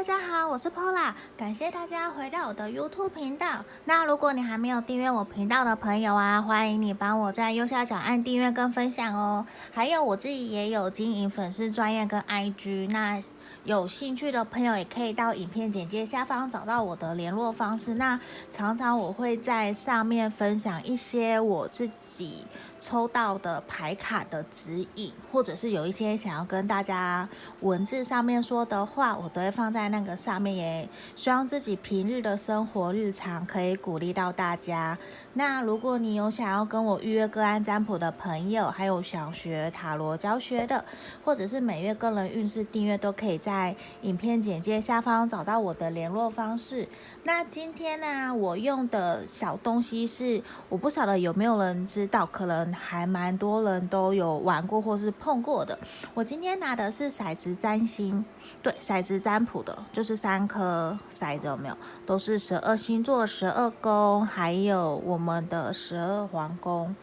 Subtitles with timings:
[0.00, 3.62] 大家好，我是 Pola，感谢大家回到我的 YouTube 频道。
[3.84, 9.46] 那如果你还没有订阅我频道的朋友啊，欢迎你帮我在右下角按订阅跟分享哦。
[9.70, 13.20] 还有我自己也有经营粉丝专页跟 IG，那
[13.64, 17.92] 有兴趣的朋友也可以到影片简介下方找到我的联络方式。
[17.92, 18.18] 那
[18.50, 22.46] 常常我会在上面分享一些我自己
[22.80, 27.28] 抽到的牌卡的指引，或者是有一些想要跟大家
[27.60, 30.56] 文字上面说的话，我都会放在那个上面。
[30.56, 34.98] 也希望自己平日的生活日常可以鼓励到大家。
[35.34, 40.84] 那如果你有想要跟我预约个案占卜的朋友，还有想学塔罗教学的，
[41.24, 46.88] 或者是每月个人运势订阅，都可以在影片简介下方找到我的联络方式。
[47.22, 55.78] 那今天呢、我用的小东西是，我不晓得有没有人知道，可能还蛮多人都有玩过或是碰过的。
[56.14, 58.24] 我今天拿的是骰子占星，
[58.60, 61.76] 对，骰子占卜的，就是三颗骰子，有没有？
[62.04, 65.20] 都是十二星座、十二宫，还有我。
[65.20, 66.96] 我们的十二皇宫，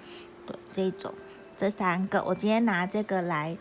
[0.47, 1.13] 对，这种
[1.55, 3.55] 这三个，我今天拿这个来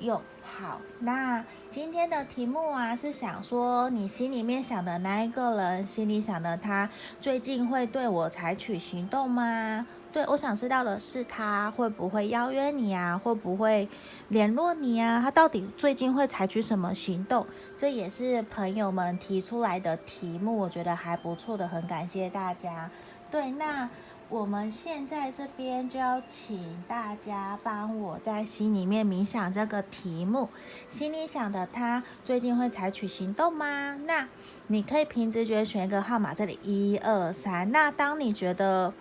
[0.00, 0.20] 用。
[0.42, 9.86] 好，那今天的题目啊，是想说你心里面想的那一个人，心里想的他，最近会对我采取行动吗？
[10.12, 13.16] 对，我想知道的是，他会不会邀约你啊？
[13.16, 13.88] 会不会
[14.28, 15.20] 联络你啊？
[15.22, 17.46] 他到底最近会采取什么行动？
[17.78, 22.90] 这也是朋友们提出来的题目，我觉得还不错的，很感谢大家。
[23.30, 23.88] 对，那
[24.30, 30.48] 我们现在这边就要请大家帮我在心里面冥想这个题目，
[30.88, 33.98] 心里想的他最近会采取行动吗？
[34.06, 34.28] 那
[34.68, 37.72] 你可以凭直觉选一个号码，这里一二三。
[37.72, 38.94] 那当你觉得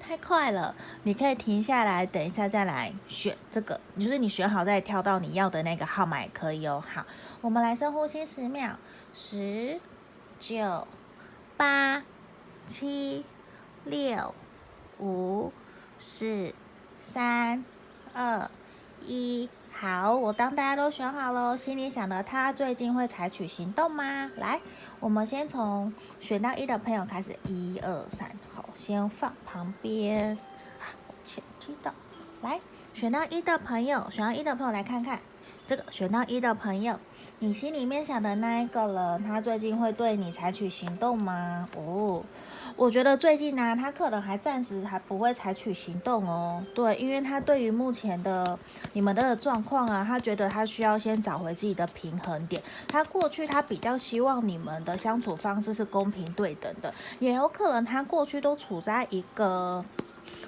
[0.00, 6.82] 太快了，你可以停下来，等一下再来选这个，就是你选好再跳到你要的那个号码也可以哦。
[6.92, 7.06] 好，
[7.42, 8.76] 我们来深呼吸十秒，
[9.14, 9.78] 十、
[10.40, 10.88] 九、
[11.56, 12.02] 八、
[12.66, 13.24] 七。
[13.84, 14.34] 六、
[15.00, 15.52] 五、
[15.98, 16.52] 四、
[17.00, 17.64] 三、
[18.12, 18.50] 二、
[19.06, 24.30] 一，好，我当大家都选好了，心里想的他最近会采取行动吗？
[24.36, 24.60] 来，
[24.98, 30.36] 我们先从选到一的朋友开始，一二三，好，先放旁边，
[30.80, 31.94] 啊，往前推到，
[32.42, 32.60] 来，
[32.92, 35.20] 选到一的朋友，选到一的朋友来看看，
[35.68, 36.98] 这个选到一的朋友，
[37.38, 41.68] 你心里面想的那一个人，他最近会对你采取行动吗？
[41.76, 42.24] 哦。
[42.78, 46.64] 我觉得最近呢、他可能还暂时还不会采取行动哦。
[46.76, 48.56] 对，因为他对于目前的
[48.92, 52.62] 你们的状况啊，他觉得他需要先找回自己的平衡点。
[52.86, 59.84] 他过去他比较希望你们的相处方式是公平对等的，也有可能他过去都处在一个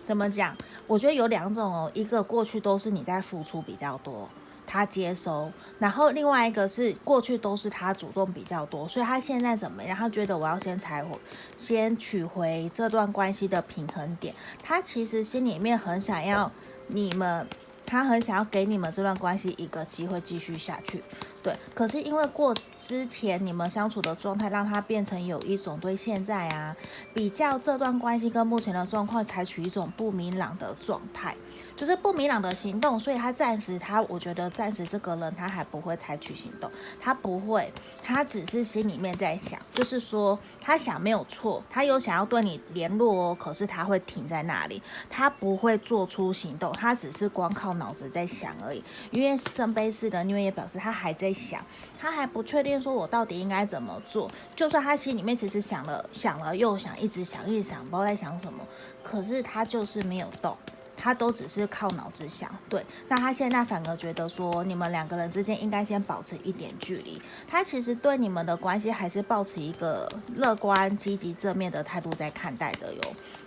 [0.06, 0.56] 怎么讲？
[0.86, 4.28] 我觉得有两种哦，一个过去都是你在付出比较多。
[4.72, 5.50] 他接收，
[5.80, 9.96] 然后另外一个是过去都是他主动比较多，所以他现在怎么样？
[9.96, 11.18] 他觉得我要先采回，
[11.56, 14.32] 先取回这段关系的平衡点。
[14.62, 16.48] 他其实心里面很想要
[16.86, 17.44] 你们，
[17.84, 21.02] 他很想要给你们这段关系一个机会继续下去。
[21.42, 26.76] 对，可是因为过之前你们相处的状态，让他变成有一种对现在啊
[27.12, 31.34] 比较这段关系跟目前的状况采取一种不明朗的状态。
[31.80, 36.70] 就是不明朗的行动，所以他暂时他，我觉得暂时这个人他还不会采取行动，
[37.00, 48.84] 他不会，他只是心里面在想，就是说他想没有错，他有想要对你联络哦，可是他会停在那里，他不会做出行动，他只是光靠脑子在想而已。
[49.10, 51.64] 因为圣杯四的逆位也表示他还在想，
[51.98, 58.62] 他还不确定说我到底应该怎么做，就算他心里面其实想了想了又想，一直想一直想，不知道在想什么，
[59.02, 60.54] 可是他就是没有动。
[61.00, 67.20] 他都只是靠脑子想，对，那他现在反而觉得说，你们两个人之间应该先保持一点距离。
[67.48, 70.06] 他其实对你们的关系还是保持一个
[70.36, 73.00] 乐观、积极、正面的态度在看待的哟。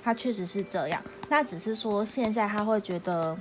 [0.03, 3.37] 他确实是这样，那只是说现在他会觉得。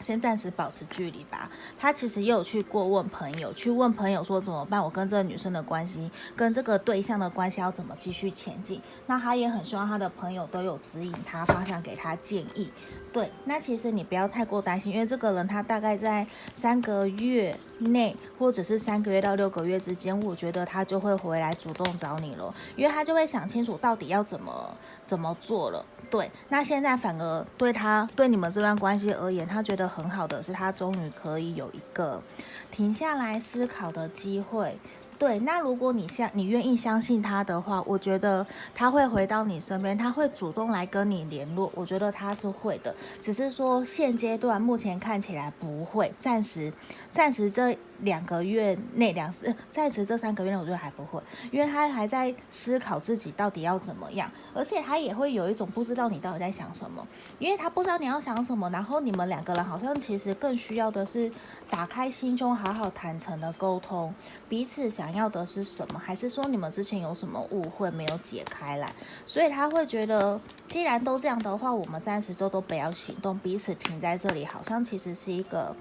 [0.00, 1.50] 先暂时保持距离吧。
[1.76, 4.80] 他其实也有去过问朋友，去问朋友说怎么办？
[4.80, 8.80] 我跟这个女生的关系，跟这个对象的关系要怎么继续前进？
[9.08, 12.70] 那他也很希望他的朋友都有指引他方向，给他建议。
[13.12, 24.76] 对，那其实你不要太过担心，因为这个人他大概在三个月内，或者是三个月到六个月之间，我觉得他就会回来主动找你了，因为他就会想清楚到底要怎么
[25.06, 25.84] 怎么做了。
[26.10, 32.22] 对，那现在反而对他对你们这段关系而言，他觉得很好的是，他终于可以有一个
[32.70, 34.78] 停下来思考的机会。
[35.18, 41.70] 对，那如果你相你愿意相信他的话，我觉得他会回到你身边，他会主动来跟你联络。
[41.74, 46.72] 我觉得他是会的，只是说现阶段目前看起来不会，暂时
[47.10, 57.06] 暂时这两个月内两次，在此这三个月内，我觉得还不会，因为他还在思考自己到底要怎么样，而且他也会有一种不知道你到底在想什么，
[57.38, 61.30] 因为他不知道你要想什么，然后你们两个人好像其实更需要的是
[61.70, 64.14] 打开心胸，好好坦诚的沟通，
[64.48, 68.92] 彼此想要的是什么，还是说你们之前有什么误会没有解开来，
[69.26, 75.74] 所以他会觉得，既然都这样的话，我们暂时就都不要行动，彼此停在这里，好像其实是一个。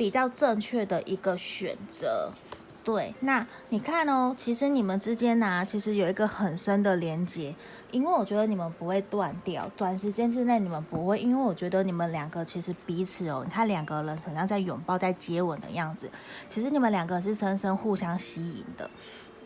[0.00, 2.32] 比较正确的一个选择，
[2.82, 3.14] 对。
[3.20, 7.54] 那你看哦，其实你们之间呢、其实有一个很深的连接，
[7.90, 16.10] 因为我觉得你们不会断掉，短时间之内你们不会，因为我觉得你们两个其实彼此哦，你看两个人好像在拥抱、在接吻的样子，
[16.48, 18.88] 其实你们两个是深深互相吸引的，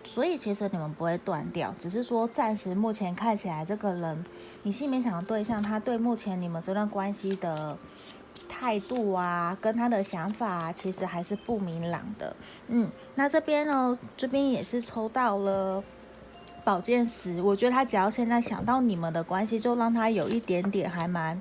[0.05, 4.25] 所以其实你们不会断掉，只是说暂时目前看起来这个人，
[4.63, 7.77] 你心里面想的对象，他对目前你们这段关系的。
[8.57, 12.37] 态度啊，跟他的想法啊，其实还是不明朗的。
[12.69, 15.83] 嗯，那这边呢，这边也是抽到了
[16.63, 17.43] 宝剑十。
[17.43, 21.41] 我觉得他只要现在想到你们的关系，就让他有一点点还蛮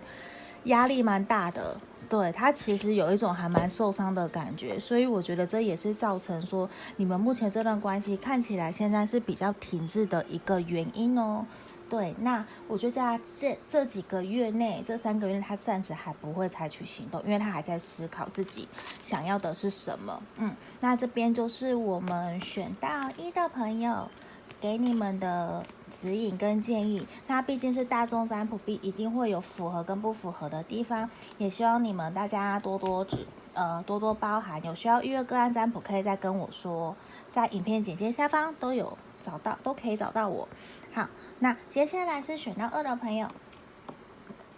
[0.63, 1.77] 压力蛮大的。
[2.09, 6.67] 对，他其实有一种还蛮受伤的感觉，所以我觉得这也是造成说
[6.97, 11.45] 你们目前这段关系看起来现在是比较停滞的一个原因哦。
[11.93, 18.67] 对，那我觉得在这这几个月内，这三个月他暂时还不会采取行动，因为他还在思考自己
[19.03, 20.19] 想要的是什么。
[20.37, 24.09] 嗯，那这边就是我们选到一的朋友
[24.59, 27.05] 给你们的指引跟建议。
[27.27, 31.07] 那毕竟是大众占卜，必一定会有符合跟不符合的地方，
[31.37, 34.59] 也希望你们大家多多指呃多多包涵。
[34.65, 36.95] 有需要预约个案占卜，可以再跟我说，
[37.29, 40.49] 在影片简介下方都有找到，都可以找到我。
[40.91, 41.07] 好。
[41.43, 43.27] 那接下来是选到二的朋友，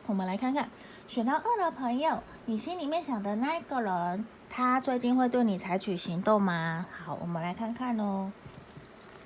[0.05, 0.69] 我们来看看
[1.07, 6.85] 选到二的朋友，你心里面想的那一个人，他最近会对你采取行动吗？
[7.03, 8.31] 好，我们来看看哦。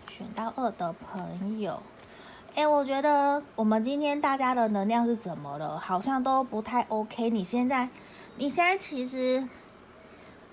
[0.09, 1.83] 选到二的朋友，
[2.55, 5.77] 哎，我觉得我们今天大家的能量是怎么了？
[5.77, 7.29] 好像都不太 OK。
[7.29, 7.89] 你现在，
[8.37, 9.45] 你现在其实，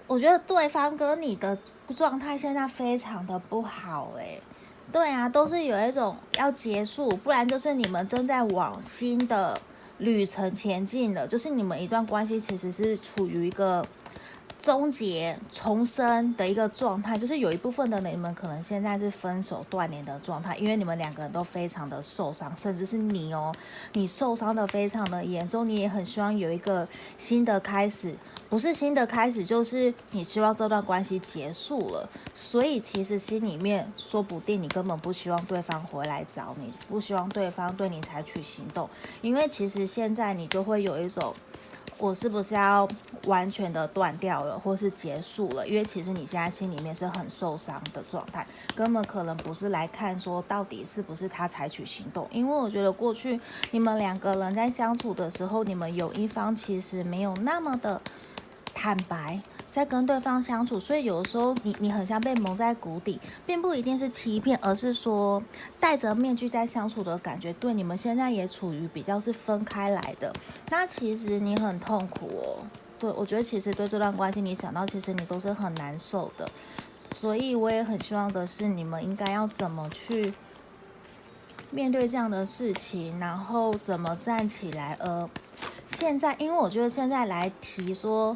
[0.09, 1.57] 我觉得对方跟你的
[1.97, 4.41] 状态现在非常的不好，哎。
[4.93, 9.61] 对啊，都是有一种要结束，不然就是你们正在往新的
[9.99, 13.87] 旅程前进的，就是你们一段关系其实是处于一个
[14.63, 23.55] 终结、重生的一个状态，就是有一部分的你们可能现在是分手断联的状态，因为你们两个人都非常的受伤，甚至是你哦，
[23.93, 28.15] 你受伤的非常的严重，你也很希望有一个新的开始。
[28.49, 38.89] 不是新的开始，就是你希望这段关系结束了，所以其实心里面说不定你根本不希望对方回来找你，不希望对方对你采取行动，
[39.21, 41.35] 因为其实现在你就会有一种，
[41.99, 42.87] 我是不是要
[43.25, 45.67] 完全的断掉了，或是结束了？
[45.67, 53.41] 因为其实你现在心里面是很受伤的状态，根本可能不是来看说到底是不是他采取行动，因为我觉得过去
[53.71, 58.01] 你们两个人在相处的时候，你们有一方其实没有那么的。
[58.79, 59.41] 坦白，
[59.77, 65.43] 在跟对方相处，所以有的时候你你很像被蒙在鼓底，并不一定是欺骗，而是说
[65.79, 67.53] 戴着面具在相处的感觉。
[67.53, 70.33] 对，你们现在也处于比较是分开来的，
[70.71, 72.65] 那其实你很痛苦哦。
[72.99, 76.49] 对，我觉得其实对这段关系，你想到其实你都是很难受的，
[77.13, 80.33] 所以我也很希望的是你们应该要怎么去
[81.71, 84.97] 面对这样的事情，然后怎么站起来。
[85.01, 85.29] 呃，
[85.87, 88.35] 现在因为我觉得现在来提说。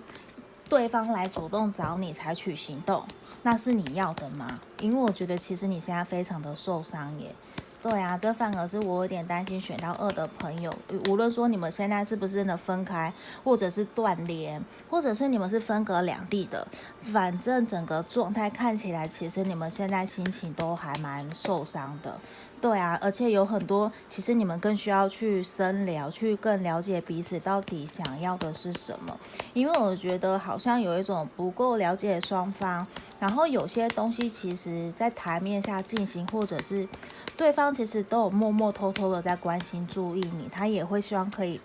[0.71, 3.03] 对方来主动找你采取行动，
[3.43, 4.61] 那是你要的吗？
[4.81, 7.35] 因为我觉得其实你现在非常的受伤耶。
[7.83, 10.73] 对啊，这反而是我有点担心选到二的朋友，
[11.09, 13.13] 无论说你们现在是不是真的分开，
[13.43, 16.69] 或者是断联，或者是你们是分隔两地的，
[17.11, 22.17] 反正整个状态看起来，其实你们现在心情都还蛮受伤的。
[22.61, 29.19] 对啊，而且有很多，其实你们更需要去深聊，去更了解彼此到底想要的是什么。
[29.55, 32.87] 因为我觉得好像有一种不够了解双方，
[33.19, 36.87] 然后有些东西其实在台面下进行，或者是
[37.35, 41.59] 对方其实都有默默偷偷的在关心、注意你，他也会希望可以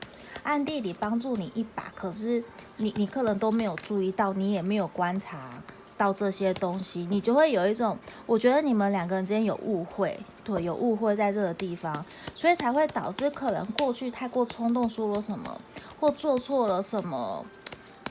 [0.44, 1.92] 暗地里帮助你一把。
[1.94, 2.42] 可是
[2.78, 5.62] 你你可能都没有注意到，你也没有观察。
[5.98, 15.60] 到这些东西，你就会有一种，我觉得你们两个人之间有误会，对，有误会在这个地方，所以才会导致可能过去太过冲动说了什么，
[16.00, 17.46] 或做错了什么，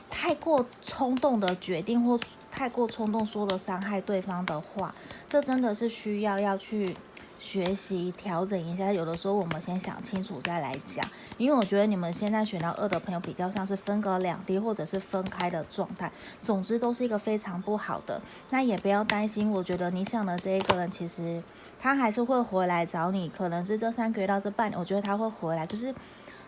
[0.09, 2.19] 太过冲动的决定，或
[2.51, 4.93] 太过冲动说了伤害对方的话，
[5.29, 6.95] 这真的是需要要去
[7.37, 8.91] 学习调整一下。
[8.91, 11.05] 有的时候我们先想清楚再来讲，
[11.37, 16.11] 因为我觉得你们现在选到二的朋友比较像是分隔两地或者是分开的状态，
[16.41, 18.21] 总之都是一个非常不好的。
[18.49, 21.41] 那也不要担心，我觉得你想的这一个人其实
[21.81, 25.93] 他还是会回来找你，可能是这三个月到这半年，我觉得他会回来，就是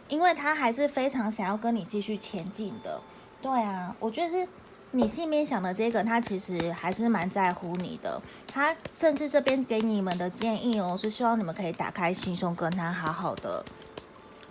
[0.08, 3.00] 因为他还是非常想要跟你继续前进的。
[3.42, 4.48] 对啊，我觉得是。
[4.92, 8.20] 你心里面想的这个，他其实还是蛮在乎你的。
[8.48, 13.64] 他甚至这边给你们的建议哦，是希望你们可以打开心胸，跟他好好的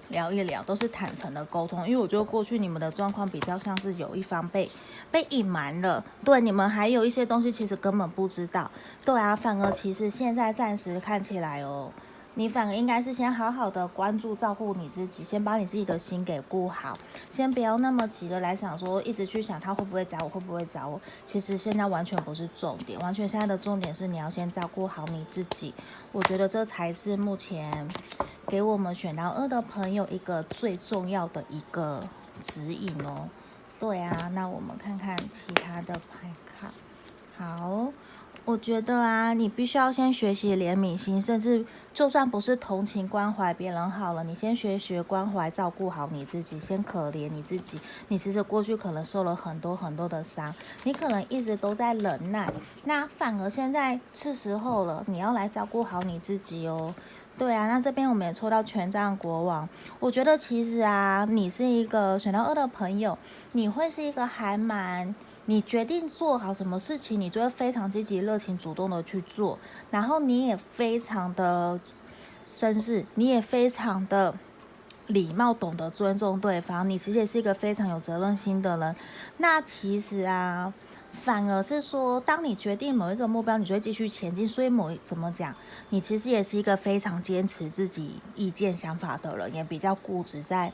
[0.08, 1.86] 聊一聊，都是坦诚的沟通。
[1.86, 4.70] 因为我觉得过去你们的状况比较像是有一方被
[5.10, 8.70] 被隐瞒了，对，你们还有一些东西其实根本不知道。
[9.04, 11.90] 对啊，反而其实现在暂时看起来哦。
[12.38, 16.98] 你反而应该是先好好的关注照顾你自己，先把你自己的心给顾好，
[17.30, 21.00] 先不要那么急的来想说，一直去想他会不会找我，会不会找我。
[21.26, 25.72] 其实现在完全不是重点，完全现在的重点是你要先照顾好你自己。
[26.12, 27.88] 我觉得这才是目前
[28.46, 32.02] 给我们选到二的朋友一个最重要的一个
[32.40, 33.28] 指引哦。
[33.78, 36.68] 对啊，那我们看看其他的牌卡。
[37.38, 37.92] 好。
[38.44, 47.80] 我觉得啊，你必须要先学习怜悯心，甚至就算不是同情关怀别人好了，你先学学关怀照顾好你自己，先可怜你自己。
[48.06, 52.48] 你其实过去可能受了很多很多的伤，你可能一直都在忍耐，
[52.84, 56.94] 那反而现在是时候了，你要来照顾好你自己哦。
[57.38, 59.68] 对啊，那这边我们也抽到权杖国王，
[60.00, 63.16] 我觉得其实啊，你是一个选到二的朋友，
[63.52, 65.14] 你会是一个还蛮。
[65.48, 69.56] 你决定做好什么事情，你就会非常积极、热情、主动的去做，
[69.92, 71.78] 然后你也非常的
[72.50, 74.34] 绅士，你也非常的
[75.06, 76.90] 礼貌，懂得尊重对方。
[76.90, 78.96] 你其实也是一个非常有责任心的人。
[79.36, 80.74] 那其实啊，
[81.22, 84.48] 反而是说，当你决定某一个目标，你就会继续前进。
[84.48, 85.54] 所以某怎么讲，
[85.90, 90.72] 你其实也是一个非常坚持自己意见、想法的人，也比较固执在，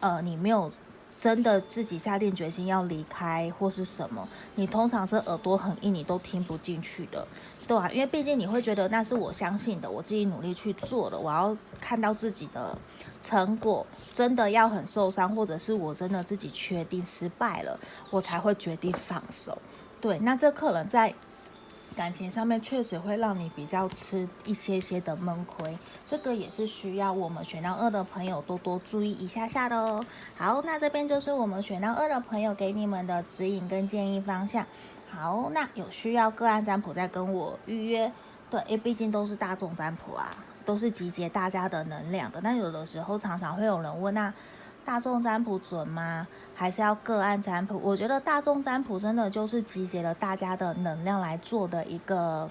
[0.00, 0.70] 呃，你没有。
[1.18, 7.26] 真的自己下定决心要离开或是什么，你通常是耳朵很硬，你都听不进去的，
[7.66, 12.76] 对啊，因为毕竟你会觉得那是我相信的，我自己努力去做的，我要看到自己的
[13.22, 17.78] 成果，真的要很受伤，或者是我真的自己确定失败了，
[18.10, 19.56] 我才会决定放手。
[20.00, 21.14] 对，那这可能在。
[21.94, 30.04] 感情上面确实会让你比较吃一些些的闷亏，这个也是需要我们选到二的朋友多多注意一下下的哦。
[30.36, 34.66] 好，那这边就是我们选到二的朋友给你们的指引跟建议方向。
[35.10, 38.12] 好，那有需要个案占卜再跟我预约。
[38.50, 40.36] 对，因为毕竟都是大众占卜啊，
[40.66, 42.40] 都是集结大家的能量的。
[42.42, 44.30] 那有的时候常常会有人问，那
[44.84, 46.26] 大众占卜准吗？
[46.54, 52.50] 还是要个案占卜，我觉得大众占卜真的就是集结了大家的能量来做的一个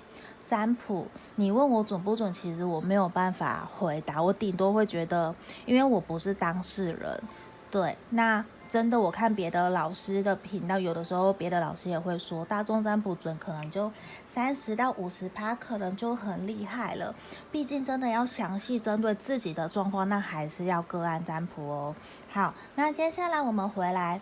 [0.50, 1.05] 占卜。
[1.36, 7.22] 你问我准不准，其实我没有办法回答，我顶多会觉得，因为我不是当事人，
[7.69, 8.43] 对，那。
[8.69, 13.91] 真的，我看别的老师的频道，有的时候别的老师也会说，大众占卜准可能就
[14.27, 17.15] 三十到五十趴，可能就很厉害了。
[17.51, 21.95] 毕竟真的要详细针对自己的状况，那还是要个案占卜哦。
[22.29, 24.19] 好，那接下来我们回来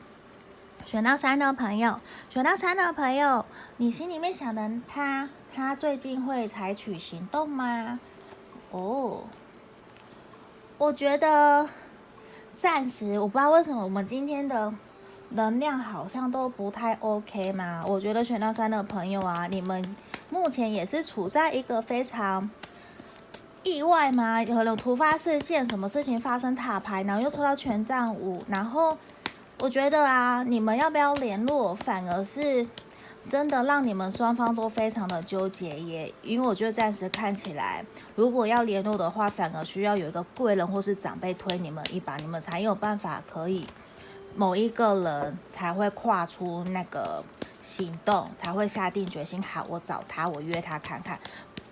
[0.85, 3.45] 选到三的朋友，选到三的朋友，
[3.77, 8.00] 你心里面想的他，他最近会采取行动吗？
[8.71, 9.23] 哦，
[10.77, 11.67] 我觉得。
[12.53, 14.72] 暂时我不知道为什么我们今天的
[15.29, 17.83] 能量好像都不太 OK 嘛。
[17.88, 19.83] 我觉得选到三的朋友啊，你们
[20.29, 22.50] 目前也是处在一个非常
[23.63, 28.98] 意外嘛，有可能突发事件，什么事情发生塔牌，然后又抽到权杖五，然后
[29.60, 32.67] 我觉得啊，你们要不要联络，反而是。
[33.30, 37.84] 真的让你们双方都非常的纠结耶，因为我觉得暂时看起来，
[38.15, 43.65] 如果要联络的话，反而需要有一个贵人或是长辈推你们一把，你们才有办法可以
[44.36, 47.24] 某一个人才会跨出那个
[47.62, 49.42] 行动，才会下定决心。
[49.42, 51.18] 好，我找他，我约他看看，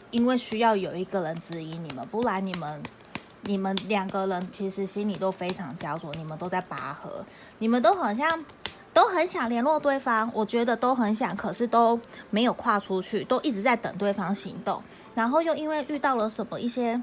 [0.10, 2.82] 因为需要有一个人指引你们，不然你们
[3.42, 7.24] 你们两个人其实心里都非常焦灼，你们都在拔河，
[7.60, 8.44] 你们都好像。
[9.02, 14.80] 都很想联络对方，我觉得都很想，可是都没有跨出去，都一直在等对方行动。
[15.16, 17.02] 然后又因为遇到了什么一些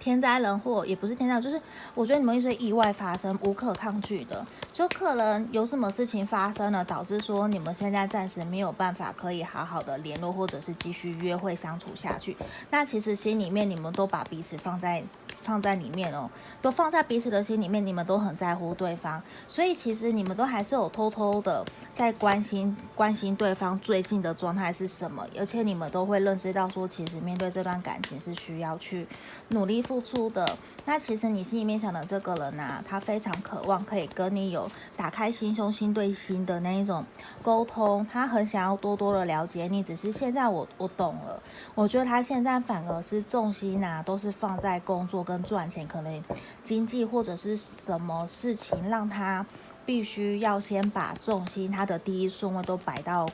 [0.00, 1.60] 天灾人祸，也不是天灾，就是
[1.94, 12.34] 我觉得你们一些意外发生，无可抗拒的，就可能有什么事情发生了，导致说你们现在暂时没有办法可以好好的联络，或者是继续约会相处下去。
[12.70, 15.04] 那其实心里面你们都把彼此放在
[15.42, 16.30] 放在里面哦，
[16.62, 29.06] 都放在彼此的心里面，你们都很在乎对方，所以其实你们都还是有偷偷的在关心关心对方最近的状态是什么，而且你们都会认识到说，其实面对这段感情是需要去
[29.48, 30.56] 努力付出的。
[30.84, 37.04] 那其实你心里面想的这个人啊，他非常渴望可以跟你有打开心胸、心对心的那一种
[37.42, 41.40] 沟通，他很想要多多的了解你，只是现在我我懂了，
[41.74, 46.22] 我觉得他现在反而是重心啊，都是放在工作跟赚钱，可能
[46.64, 49.46] 经济或者是什么事情让他
[49.86, 53.28] 必须要先把重心，他的第一顺位都摆到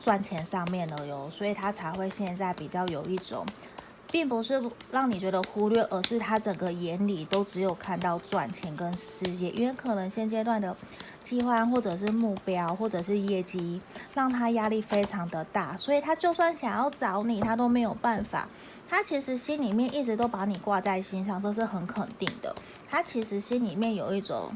[0.00, 3.44] 赚钱上面了哟，所以他才会现在比较有一种。
[4.12, 10.76] 并不是让你觉得忽略，而是他整个眼里都只有看到赚钱跟事业，因为可能现阶段的
[11.24, 13.80] 计划或者是目标或者是业绩，
[14.12, 18.46] 让他压力非常的大，所以他就算想要找你，他都没有办法。
[18.86, 22.54] 他其实心里面一直都把你挂在心上，这是很肯定的。
[22.90, 24.54] 他其实心里面有一种，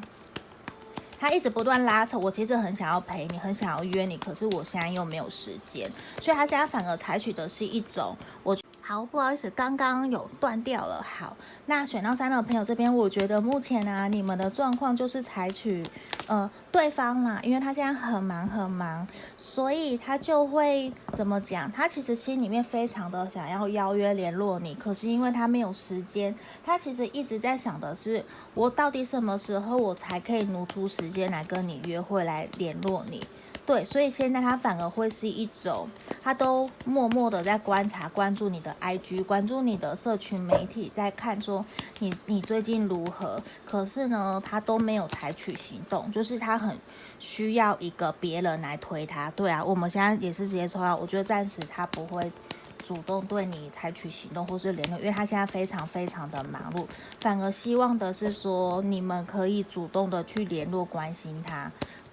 [1.19, 8.55] 他一直不断拉扯，我其实很想要陪你，很想要约你，可是我现在又没有时间，所以他现在反而采取的是一种我。
[8.89, 11.03] 好，不好意思，刚刚有断掉了。
[11.03, 15.85] 好，那选到三的朋友这边，我觉得目前呢、你们的状况就是采取，
[16.29, 19.05] 呃，对方嘛，因为他现在很忙很忙，
[19.37, 21.71] 所以他就会怎么讲？
[21.73, 26.33] 他其实心里面非常的想要邀约联络你，可是因为他没有时间，
[26.65, 28.25] 他其实一直在想的是，
[28.55, 33.27] 我到底什么时候我才可以挪出时间来跟你约会，来联络你。
[33.67, 35.89] 对，所以现在他反而会是一种，
[36.23, 41.67] 他都默默的在观察、关注你的 IG，关注你的社群媒体，在看说
[41.99, 43.43] 你你最近如何。
[43.65, 46.79] 可是呢，他都没有采取行动，就是他很
[47.19, 49.29] 需要一个别人来推他。
[49.33, 52.31] 对啊，我们现在也是直接抽到，我觉得暂时他不会
[52.87, 56.87] 主动对你采取行动或是联络，因为他现在非常非常的忙碌，
[57.21, 61.69] 反而希望的是说你们可以主动的去联络、关心他。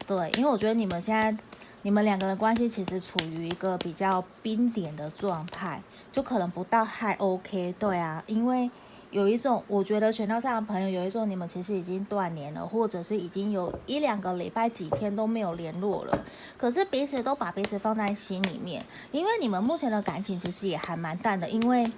[0.05, 1.35] 对，因为我觉得你们现在，
[1.81, 5.81] 你们两个人关系其实处于一个比较冰点的状态，
[6.11, 7.73] 就可能不到还 OK。
[7.79, 8.69] 对啊，因为
[9.11, 16.25] 有一种，我觉得选到上的朋友有一种，你们其实已经断联了，或者是已经有一两个礼拜、几天都没有联络了，
[16.57, 21.89] 可是彼此都把彼此放在心里面，因为你们目前的感情其实也还蛮淡的，因为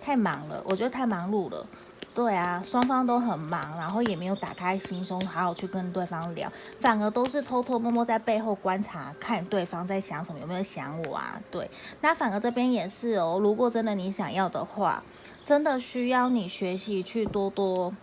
[0.00, 1.66] 太忙了，我觉得太忙碌了。
[2.18, 6.50] 对啊，双方都很忙，然后也没有打开心胸，好好去跟对方聊，
[6.80, 11.40] 反而都是偷偷摸摸在背后观察，看对方在想什么，有没有想我啊？
[11.48, 15.00] 对，那反而这边也是哦，如果真的你想要的话，
[15.44, 17.94] 真的需要你学习去多多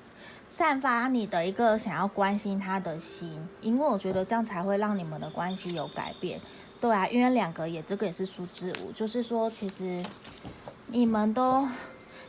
[0.48, 6.40] 散发你的一个想要关心他的心，因为我觉得这样才会让你们的关系有改变。
[6.80, 10.02] 对啊，因为两个也这个也是数字五，就是说其实
[10.88, 11.68] 你们都。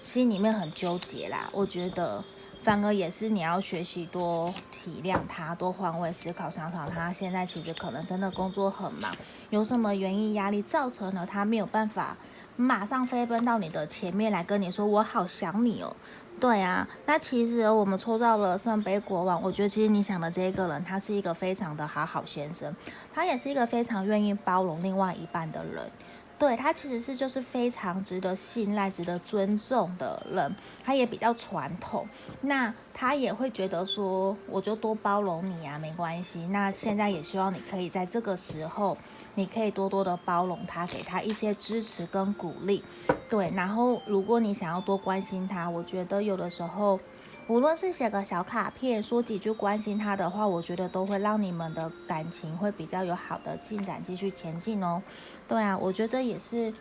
[0.06, 2.22] 心里面很纠结啦，我觉得
[2.62, 9.12] 反而也是你要学习多体谅他，多换位思考，想想他现在其实可能真的工作很忙，
[9.50, 12.16] 有什么原因压力造成了他没有办法
[12.54, 15.94] 马上飞奔到你的前面来跟你说我好想你哦。
[16.38, 22.72] 对啊，那其实我们抽到了圣杯国王，我觉得其实你想的这个人他是一个非常的好好先生，
[23.12, 25.90] 他也是一个非常愿意包容另外一半的人。
[26.38, 32.06] 对，他其实是就是非常值得信赖、值得尊重的人，他也比较传统，
[32.42, 36.46] 那他也会觉得说，我就多包容你啊，没关系。
[36.48, 38.98] 那现在也希望你可以在这个时候，
[39.34, 42.84] 你可以多多的包容他，给他一些支持跟鼓励。
[43.30, 47.00] 对，然后如果你想要多关心他，我觉得有的时候。
[47.48, 55.00] 无论是写个小卡片，说几句关心他的话，我觉得都会让你们的感情会比较有好的进展，继续前进哦。
[55.46, 56.74] 对啊，我觉得这也是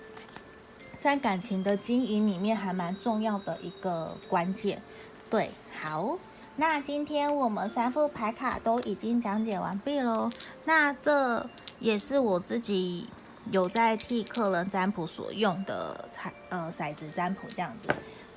[0.98, 4.82] 在感情的经营里面还蛮重要的一个关键。
[5.30, 6.18] 对，好，
[6.56, 10.32] 那今天我们三副牌卡都已经讲解完毕喽。
[10.64, 11.48] 那这
[11.80, 13.08] 也是我自己
[13.52, 17.88] 有在替客人占卜所用的彩呃骰子占卜这样子。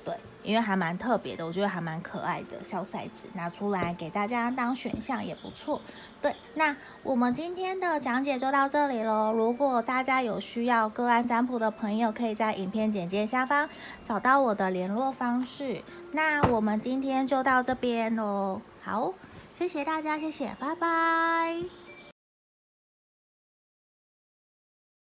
[0.09, 5.81] 对，因为还蛮特别的，我觉得还蛮可爱的小骰子，拿出来给大家当选项也不错。
[6.21, 9.31] 对，那我们今天的讲解就到这里喽。
[9.31, 13.69] 如果大家有需要个案占卜的朋友，可以在影片简介下方
[14.07, 15.81] 找到我的联络方式。
[16.11, 18.61] 那我们今天就到这边喽。
[18.81, 19.13] 好，
[19.53, 21.78] 谢谢大家，谢谢，拜拜。